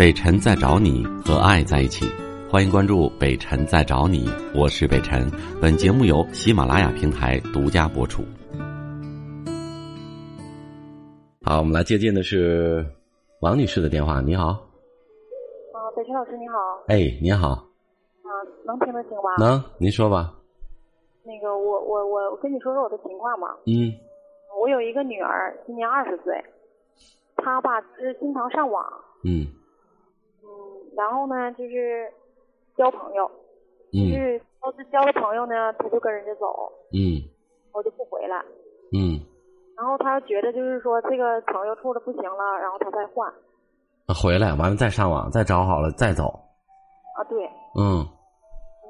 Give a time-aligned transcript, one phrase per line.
[0.00, 2.06] 北辰在找你和爱在一起，
[2.50, 5.30] 欢迎关注北辰在找你，我是北辰。
[5.60, 8.22] 本节目由喜马拉雅平台独家播出。
[11.44, 12.82] 好，我们来接进的是
[13.42, 14.22] 王女士的电话。
[14.22, 16.56] 你好，啊，北辰老师你好，
[16.88, 18.30] 哎，你好，啊，
[18.64, 19.36] 能听得清吗？
[19.38, 20.32] 能，您说吧。
[21.24, 23.54] 那个，我我我我跟你说说我的情况吧。
[23.66, 23.92] 嗯
[24.62, 26.42] 我有一个女儿，今年二十岁，
[27.36, 28.82] 她吧是经常上网，
[29.24, 29.46] 嗯嗯，
[30.96, 32.10] 然后呢就是
[32.76, 33.26] 交朋友，
[33.92, 37.22] 就嗯是要是交了朋友呢，他就跟人家走，嗯。
[37.72, 38.36] 我就不回来。
[38.92, 39.22] 嗯，
[39.76, 43.32] 然后他觉得就是说这个朋友处的不行了，然后他再换。
[44.06, 46.24] 啊回来完了再上网，再找好了再走。
[47.16, 47.46] 啊，对，
[47.78, 48.02] 嗯。
[48.02, 48.06] 嗯，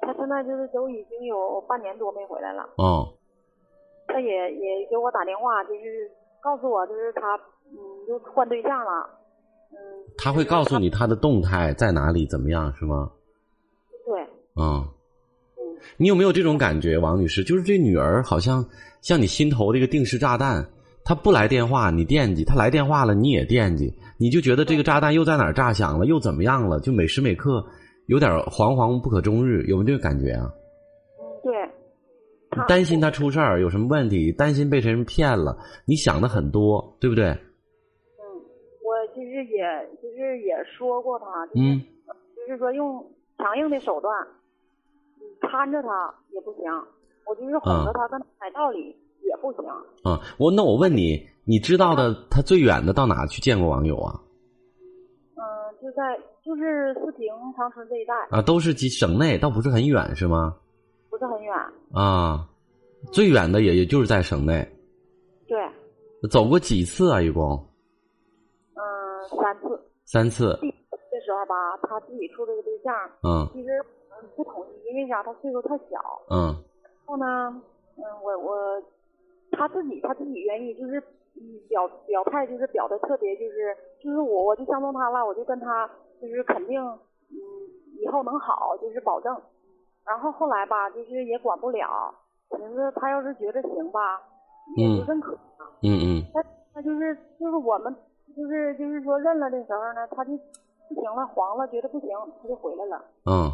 [0.00, 2.68] 她现在就是都已经有半年多没回来了。
[2.76, 3.06] 哦。
[4.08, 6.10] 他也也给我打电话，就是
[6.42, 7.36] 告诉我，就是他
[7.70, 9.23] 嗯，就换对象了，嗯，
[10.16, 13.10] 他会告诉你他的动态在哪里，怎么样是吗？
[14.06, 14.22] 对，
[14.54, 14.86] 嗯。
[15.56, 15.64] 嗯，
[15.96, 17.42] 你有没有这种感觉，王女士？
[17.44, 18.64] 就是这女儿好像
[19.02, 20.66] 像你心头的一个定时炸弹，
[21.04, 26.80] 她不来电话你惦记，她来电话了你也惦记，你就觉得这个炸弹又在哪儿炸响了，又怎么样了？
[26.80, 27.64] 就每时每刻
[28.06, 30.50] 有点惶惶不可终日，有没有这个感觉啊？
[31.18, 31.52] 嗯，对，
[32.56, 37.36] 你担心她出事儿有什么问题，担心被谁人骗了，你想的很多，对不对？
[39.64, 41.84] 嗯，我其实也就是也说过他，就是、嗯
[42.46, 43.04] 就是说用
[43.38, 44.14] 强硬的手段，
[45.20, 46.62] 嗯，看着他也不行，
[47.26, 49.64] 我就是哄着他跟他讲道理也不行，
[50.02, 54.20] 啊，我那我问你，你知道的他最远的到哪去见过网友啊？
[55.36, 55.42] 嗯，
[55.82, 60.56] 就在就是四平长春这一带，啊，都是几省内，倒不是很远是吗？
[61.08, 61.54] 不是很远，
[61.92, 62.46] 啊，
[63.12, 64.68] 最远的也也就是在省内。
[65.48, 65.58] 对，
[66.28, 67.22] 走过几次啊？
[67.22, 67.64] 一共嗯，
[69.40, 69.80] 三次。
[70.04, 70.56] 三次。
[70.60, 73.70] 第一次的时候吧，他自己处这个对象，嗯其实
[74.10, 75.22] 嗯不同意，因为啥？
[75.22, 76.00] 他岁数太小。
[76.30, 77.62] 嗯然后呢，
[77.96, 78.82] 嗯，我我
[79.52, 80.98] 他自己他自己愿意，就是
[81.36, 85.88] 嗯表表态，就是表的特别，就是就是我我就相中他了，我就跟他
[86.20, 87.36] 就是肯定嗯
[88.00, 89.36] 以后能好，就是保证。
[90.04, 92.14] 然后后来吧，就是也管不了，
[92.50, 94.20] 寻思他要是觉得行吧，
[94.76, 95.32] 也就嗯认可。
[95.82, 96.42] 嗯嗯他
[96.74, 97.94] 他就是就是我们
[98.36, 100.32] 就是就是说认了的时候呢，他就
[100.88, 102.08] 不行了，黄了，觉得不行，
[102.42, 103.04] 他就回来了。
[103.26, 103.50] 嗯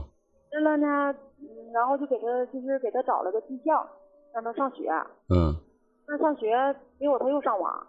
[0.50, 3.86] 认了呢，嗯，然后就给他就是给他找了个技校，
[4.32, 4.90] 让他上学。
[5.28, 5.54] 嗯
[6.08, 7.86] 那上学，结果他又上网，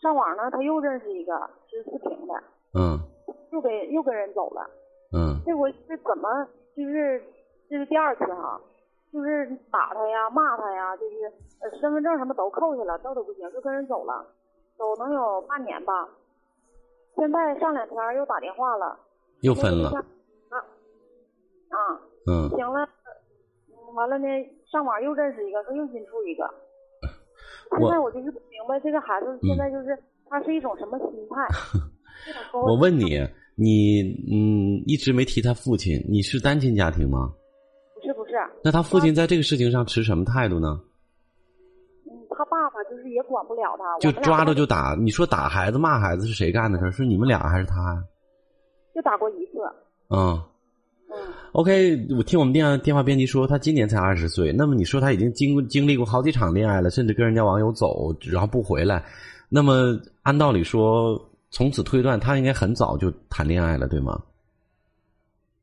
[0.00, 2.34] 上网呢，他又认识一个是四平的，
[2.74, 2.98] 嗯
[3.52, 4.68] 又给又跟人走了。
[5.12, 7.22] 嗯这回是怎么就是
[7.70, 8.60] 这是第二次哈，
[9.12, 14.26] 就是打他呀、骂他呀，就是呃身份证什么都扣下了，这都不行，就跟人走了，
[14.76, 16.08] 走能有半年吧。
[17.16, 18.98] 现在上两天又打电话了，
[19.40, 19.90] 又分了。
[19.90, 20.56] 啊
[21.70, 22.88] 啊，嗯行了，
[23.70, 24.26] 嗯完了呢，
[24.70, 26.48] 上网又认识一个，说又新处一个。
[27.78, 29.98] 现在我就是不明白这个孩子现在就是、
[30.28, 31.46] 他是一种什么心态。
[32.52, 33.18] 我问你，
[33.56, 37.32] 你嗯一直没提他父亲，你是单亲家庭吗？
[37.94, 38.32] 不是不是，
[38.62, 40.80] 那他父亲在这个事情上持什么态度呢？
[42.34, 44.96] 嗯，他爸爸就是也管不了他，就抓着就打。
[44.98, 46.90] 你说打孩子、骂孩子是谁干的事儿？
[46.90, 48.02] 是你们俩还是他呀？
[48.94, 49.52] 就打过一次。
[50.10, 50.42] 嗯。
[51.10, 51.16] 嗯
[51.52, 54.52] OK，我听我们电电话编辑说，他今年才二十岁。
[54.52, 59.04] 那么你说他已经经经历过好几场恋爱了，甚至跟人家网友走，然后不回来。
[59.48, 64.20] 那么按道理说，从此推断，他应该很早就谈恋爱了，对吗？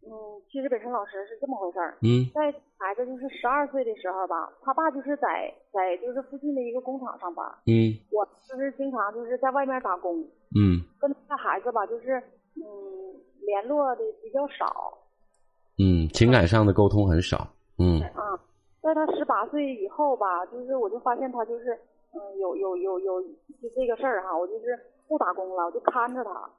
[0.03, 0.07] 嗯，
[0.49, 10.19] 其实北辰老师是这么回事儿，嗯在孩子就是十二岁的时候吧，他爸就是在在就是附近的一个工厂上班，嗯我就是经常就是在外面打工，
[10.57, 12.17] 嗯跟这孩子吧就是
[12.55, 12.63] 嗯
[13.45, 14.97] 联络的比较少。
[15.77, 17.47] 嗯，情感上的沟通很少。
[17.77, 18.37] 嗯啊，
[18.81, 21.73] 在他十八岁以后吧，就是我就发现他就是
[22.13, 24.77] 嗯有有有有就这个事儿哈，我就是
[25.07, 26.49] 不打工了，我就看着他。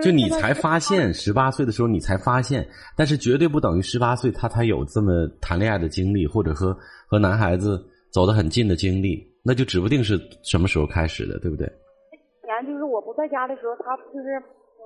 [0.00, 2.66] 是就你才发现，十八岁的时候你才发现，
[2.96, 11.66] 但是绝对不等于十八岁他才有这么谈恋爱的经历，或者和和男孩子走得很近的经历，那就指不定是什么时候开始的，对不对？
[12.12, 14.84] 以前就是我不在家的时候，他就是嗯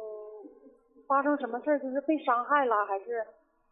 [1.06, 3.22] 发生什么事儿，就是被伤害了，还是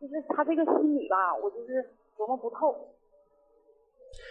[0.01, 1.83] 就是他这个心理吧，我就是
[2.17, 2.75] 琢磨不透。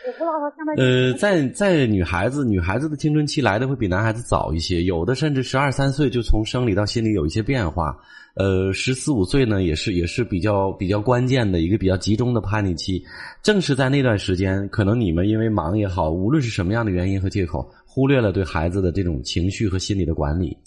[0.06, 7.98] 我不知道他现在呃，在在女孩子，女孩子的青春期来的会比男孩子早一些，有的甚至十二三岁就从生理到心理有一些变化。
[8.36, 13.02] 呃，十四五岁呢，也是也是比较比较关键的一个比较集中的叛逆期。
[13.44, 20.58] 正是在那段时间，可能你们因为忙也好，无论是什么样的原因和借口，忽略了对孩子的这种情绪和心理的管理。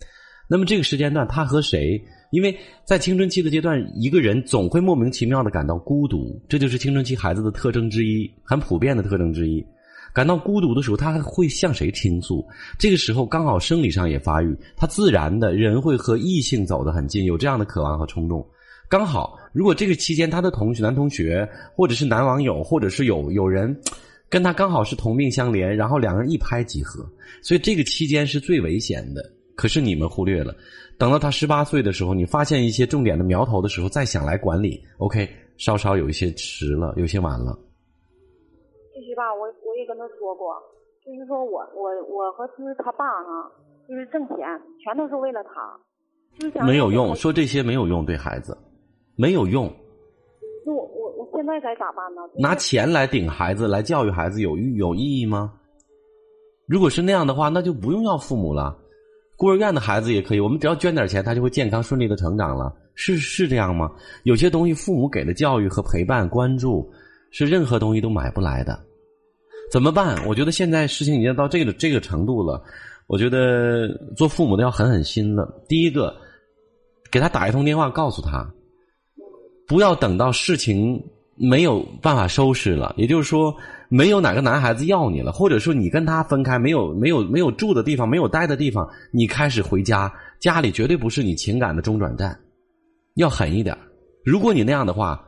[0.49, 2.00] 那么这个时间段他和谁？
[2.31, 9.64] 因为在青春期的阶段，一个人总会莫名其妙的感到孤独，这就是青春期孩子的特征之一，很普遍的特征之一。
[10.12, 12.43] 感到孤独的时候，他还会向谁倾诉？
[12.78, 18.46] 这个时候刚好生理上也发育，他自然的人会和异性走得很近，有这样的渴望和冲动。
[18.88, 23.79] 刚好，如果这个期间他的同学、男同学，或者是男网友，或者是有有人
[24.31, 27.06] 跟他刚好是同病相怜，然后两个人一拍即合，
[27.43, 29.22] 所以这个期间是最危险的。
[29.55, 30.55] 可是你们忽略了。
[30.98, 35.28] 等到他十八岁的时候，你发现一些重点的苗头的时候，再想来管理，OK，
[35.58, 37.58] 稍稍有一些迟了，有些晚了。
[38.94, 40.54] 其实吧，我我也跟他说过，
[41.04, 43.50] 就是说我我我和就是他爸呢，
[43.87, 44.38] 就是挣钱，
[44.82, 45.78] 全都是为了他，
[46.38, 48.56] 就是想没有用，说这些没有用，对孩子
[49.16, 49.70] 没有用。
[50.64, 52.22] 那我我我现在该咋办呢？
[52.38, 55.52] 拿钱来顶孩子，来教育孩子有有意义吗？
[56.66, 58.76] 如果是那样的话，那就不用要父母了。
[59.37, 63.91] 孤儿院的孩子也可以，我们只要捐点钱，他就会健康顺利的成长了，是是这样吗？
[64.23, 66.91] 有些东西父母给的教育和陪伴、关注，
[67.31, 68.79] 是任何东西都买不来的，
[69.71, 70.17] 怎么办？
[70.27, 72.62] 我觉得现在事情已经到这个这个程度了，
[73.06, 75.62] 我觉得做父母的要狠狠心了。
[75.69, 76.17] 第一个，
[77.11, 78.50] 给他打一通电话，告诉他，
[79.67, 80.99] 不要等到事情
[81.37, 83.55] 没有办法收拾了，也就是说。
[83.88, 92.37] 没有哪个男孩子要你了，或者说你跟他分开，没有没有没有住的地方，没有待的地方，你开始回家，家里绝对不是你情感的中转站，
[93.15, 93.79] 要狠一点。
[94.25, 95.25] 如果你那样的话，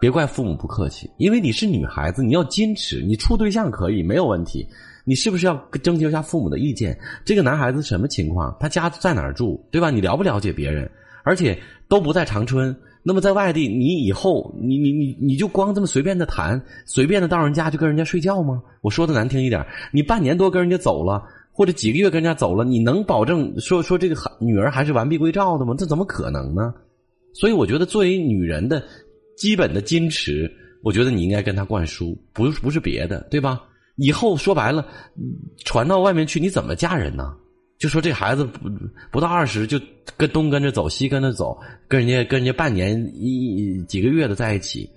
[0.00, 3.00] 别怪父母不客气，因为你是女孩子，你要矜持。
[3.00, 4.66] 你处对象可以没有问题，
[5.04, 6.98] 你是不是要征求一下父母的意见？
[7.24, 8.56] 这个男孩子什么情况？
[8.58, 9.64] 他家在哪儿住？
[9.70, 9.88] 对吧？
[9.88, 10.90] 你了不了解别人？
[11.22, 11.56] 而且
[11.88, 12.76] 都不在长春。
[13.08, 18.62] 那么在外地，你以后你你你你就光这么随便的谈，随便的到人家就跟人家睡觉吗？
[18.82, 19.64] 我说的难听一点，
[19.94, 25.74] 你半年多跟人家走了，或者几个月跟人家走了，你能保证说说这个女儿还是完璧归赵的吗？
[25.78, 26.74] 这怎么可能呢？
[27.32, 28.84] 所以我觉得作为女人的
[29.38, 30.46] 基本的矜持，
[30.82, 33.62] 我觉得你应该跟她灌输，不不是别的，对吧？
[33.96, 34.86] 以后说白了，
[35.64, 37.34] 传到外面去，你怎么嫁人呢？
[37.78, 38.68] 就说这孩子不
[39.12, 39.78] 不到二十就
[40.16, 44.90] 跟东跟着走西跟着走，跟人家跟人家半年一几个月的在一起，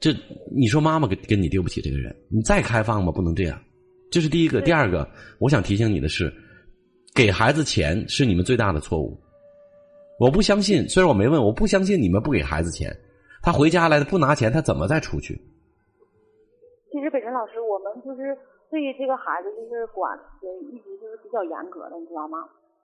[0.00, 0.12] 这
[0.50, 3.12] 你说妈妈跟跟你丢不起这个人，你再开放吗？
[3.12, 3.56] 不能这样，
[4.10, 4.60] 这是第一个。
[4.62, 5.08] 第二个，
[5.38, 6.34] 我想提醒你的是，
[7.14, 9.16] 给孩子钱是你们最大的错误。
[10.18, 12.92] 我不相信，虽然我没问，我不相信你们不给孩子钱，
[13.42, 15.40] 他回家来的不拿钱，他怎么再出去？
[16.90, 18.36] 其实北辰老师，我们就是。
[18.74, 22.38] 对于这个孩子，就是管的一直就是比较严格的，你知道吗？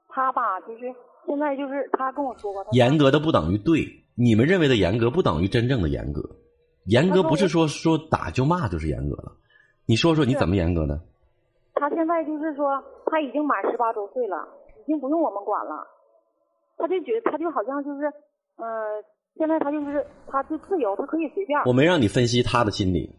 [0.06, 0.94] 他吧，就是
[1.26, 3.84] 现在就是他跟我说过，严格的不等于对，
[4.14, 6.22] 你们认为的严格不等于真正的严格。
[6.86, 9.32] 严格不是说说打就骂就是严格了。
[9.84, 11.00] 你说说你怎么严格的？
[11.74, 14.46] 他现在就是说他已经满十八周岁了，
[14.80, 15.84] 已经不用我们管了。
[16.78, 18.06] 他就觉得他就好像就是，
[18.58, 19.02] 嗯，
[19.36, 21.60] 现在他就是他就自由，他可以随便。
[21.66, 23.10] 我没让你分析他的心理。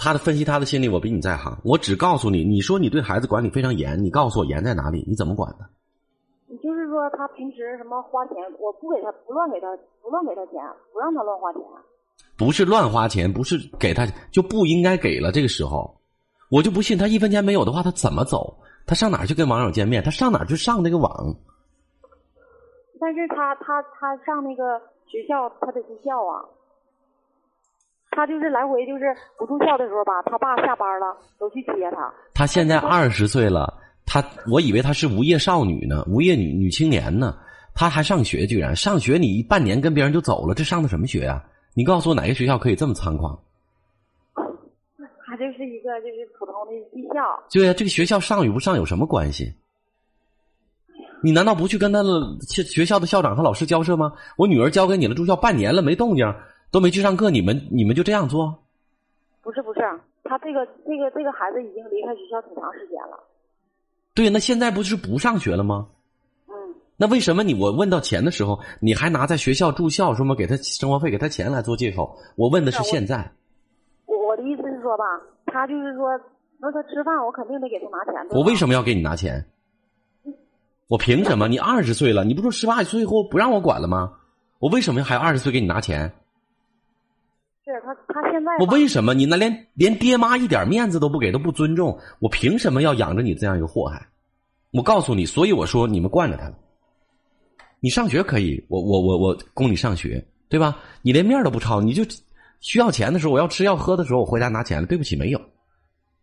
[0.00, 1.58] 他的分析，他的心理，我比你在行。
[1.64, 5.04] 我只告诉你，你说你对孩子管理非常严，你告诉我严在哪里？
[5.08, 5.68] 你怎么管的？
[6.46, 9.66] 你就是说他平时什么花钱，我不给他，不乱给他，
[10.00, 10.62] 不乱给他钱，
[10.92, 11.60] 不让他乱花钱。
[12.38, 15.32] 不是乱花钱，不是给他就不应该给了。
[15.32, 16.00] 这个时候，
[16.48, 18.56] 我就不信他一分钱没有的话，他怎么走？
[18.86, 20.00] 他上哪儿去跟网友见面？
[20.00, 21.10] 他上哪儿去上那个网？
[23.00, 26.46] 但是他他他上那个学校，他得住校啊。
[28.18, 32.12] 他就是来回就是不住校的时候吧，他爸下班了都去接他。
[32.34, 33.72] 他现在二十岁了，
[34.04, 34.20] 他
[34.50, 37.38] 我以为他是无业少女呢，无业女女青年呢。
[37.76, 41.40] 他还上学，居然上学你半年跟别人就走了，这上的什么学呀？
[41.74, 43.38] 你告诉我哪个学校可以这么猖狂？
[44.34, 47.22] 他就是一个就是普通的技校。
[47.52, 49.54] 对呀，这个学校上与不上有什么关系？
[51.22, 52.10] 你难道不去跟他的
[52.40, 54.12] 学校的校长和老师交涉吗？
[54.36, 56.26] 我女儿交给你了，住校半年了没动静。
[56.70, 58.62] 都没去上课，你们你们就这样做？
[59.42, 59.80] 不是不是，
[60.24, 63.18] 他这个这个这个孩子已经离开学校挺长时间了。
[64.14, 65.88] 对，那现在不是不上学了吗？
[66.48, 66.54] 嗯。
[66.96, 72.18] 那为什么你我问到钱的时候，你还拿在学校住校什么给他生活费给他钱来做借口？
[72.36, 73.32] 我问的是现在。
[74.04, 75.04] 我我的意思是说吧，
[75.46, 76.08] 他就是说，
[76.58, 78.36] 那他吃饭我肯定得给他拿钱。
[78.36, 79.46] 我为什么要给你拿钱？
[80.88, 81.48] 我凭什么？
[81.48, 84.12] 你二十岁了，你不说十八岁后不让我管了吗？
[84.58, 86.12] 我为什么还二十岁给你拿钱？
[87.68, 94.08] 是他，他现在我为什么你那连连爹妈一点面子都不给，都不尊重，我凭什么要养着你这样一个祸害？
[94.72, 96.54] 我告诉你，所以我说你们惯着他了。
[97.80, 100.78] 你上学可以，我我我我供你上学，对吧？
[101.02, 102.02] 你连面都不抄，你就
[102.60, 104.86] 需要钱的时候，我要吃要喝的时候，我回家拿钱了。
[104.86, 105.40] 对不起，没有。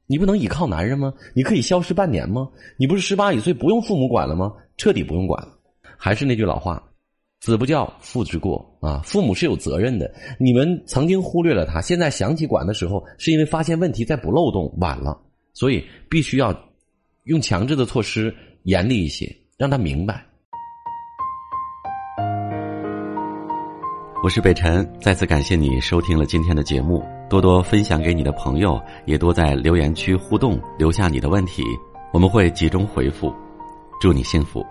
[0.07, 1.13] 你不能倚靠男人吗？
[1.33, 2.49] 你可以消失半年吗？
[2.77, 4.53] 你不是十八一岁不用父母管了吗？
[4.77, 5.57] 彻底不用管了。
[5.97, 6.83] 还是那句老话，
[7.45, 9.01] 子不教，父之过啊！
[9.05, 10.11] 父母是有责任的。
[10.39, 15.15] 你们曾经忽略了他，现在想起管的时候，是因为发现问题在补漏洞晚了，
[15.53, 16.51] 所以必须要
[17.25, 18.33] 用强制的措施，
[18.63, 20.25] 严厉一些，让他明白。
[24.23, 31.61] 我是北辰，再次感谢你收听了今天的节目，多多分享给你的朋友，也多在留言区互动，留下你的问题，
[32.11, 33.31] 我们会集中回复。
[34.01, 34.65] 祝你幸福。